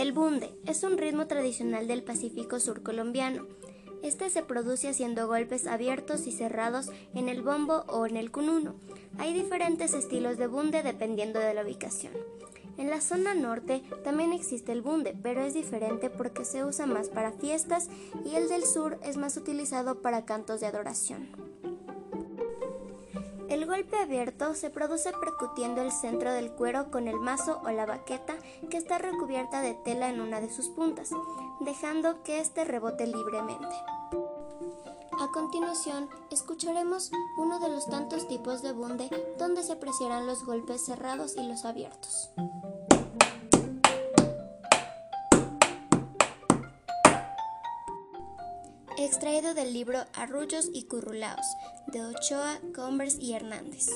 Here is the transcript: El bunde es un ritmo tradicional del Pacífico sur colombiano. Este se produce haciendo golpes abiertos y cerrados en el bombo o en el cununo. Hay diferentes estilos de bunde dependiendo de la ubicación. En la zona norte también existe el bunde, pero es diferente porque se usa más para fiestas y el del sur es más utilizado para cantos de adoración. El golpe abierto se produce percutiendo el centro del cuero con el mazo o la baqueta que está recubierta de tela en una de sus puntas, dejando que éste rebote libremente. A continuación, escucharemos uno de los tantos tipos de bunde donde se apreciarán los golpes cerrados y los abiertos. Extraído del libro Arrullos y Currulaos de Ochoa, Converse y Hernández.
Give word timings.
El 0.00 0.12
bunde 0.12 0.50
es 0.64 0.82
un 0.82 0.96
ritmo 0.96 1.26
tradicional 1.26 1.86
del 1.86 2.02
Pacífico 2.02 2.58
sur 2.58 2.82
colombiano. 2.82 3.46
Este 4.02 4.30
se 4.30 4.42
produce 4.42 4.88
haciendo 4.88 5.28
golpes 5.28 5.66
abiertos 5.66 6.26
y 6.26 6.32
cerrados 6.32 6.88
en 7.14 7.28
el 7.28 7.42
bombo 7.42 7.84
o 7.86 8.06
en 8.06 8.16
el 8.16 8.30
cununo. 8.30 8.76
Hay 9.18 9.34
diferentes 9.34 9.92
estilos 9.92 10.38
de 10.38 10.46
bunde 10.46 10.82
dependiendo 10.82 11.38
de 11.38 11.52
la 11.52 11.62
ubicación. 11.62 12.14
En 12.78 12.88
la 12.88 13.02
zona 13.02 13.34
norte 13.34 13.82
también 14.02 14.32
existe 14.32 14.72
el 14.72 14.80
bunde, 14.80 15.14
pero 15.22 15.42
es 15.42 15.52
diferente 15.52 16.08
porque 16.08 16.46
se 16.46 16.64
usa 16.64 16.86
más 16.86 17.10
para 17.10 17.32
fiestas 17.32 17.90
y 18.24 18.36
el 18.36 18.48
del 18.48 18.64
sur 18.64 18.98
es 19.04 19.18
más 19.18 19.36
utilizado 19.36 20.00
para 20.00 20.24
cantos 20.24 20.60
de 20.60 20.66
adoración. 20.66 21.28
El 23.50 23.66
golpe 23.66 23.96
abierto 23.96 24.54
se 24.54 24.70
produce 24.70 25.10
percutiendo 25.12 25.82
el 25.82 25.90
centro 25.90 26.32
del 26.32 26.52
cuero 26.52 26.92
con 26.92 27.08
el 27.08 27.18
mazo 27.18 27.60
o 27.64 27.70
la 27.70 27.84
baqueta 27.84 28.36
que 28.70 28.76
está 28.76 28.98
recubierta 28.98 29.60
de 29.60 29.74
tela 29.74 30.08
en 30.08 30.20
una 30.20 30.40
de 30.40 30.50
sus 30.50 30.68
puntas, 30.68 31.10
dejando 31.58 32.22
que 32.22 32.38
éste 32.38 32.64
rebote 32.64 33.08
libremente. 33.08 33.74
A 35.20 35.32
continuación, 35.32 36.08
escucharemos 36.30 37.10
uno 37.38 37.58
de 37.58 37.70
los 37.70 37.90
tantos 37.90 38.28
tipos 38.28 38.62
de 38.62 38.70
bunde 38.70 39.10
donde 39.36 39.64
se 39.64 39.72
apreciarán 39.72 40.28
los 40.28 40.44
golpes 40.44 40.84
cerrados 40.84 41.36
y 41.36 41.42
los 41.42 41.64
abiertos. 41.64 42.30
Extraído 49.02 49.54
del 49.54 49.72
libro 49.72 50.04
Arrullos 50.12 50.68
y 50.74 50.84
Currulaos 50.84 51.46
de 51.86 52.04
Ochoa, 52.04 52.60
Converse 52.74 53.16
y 53.22 53.32
Hernández. 53.32 53.86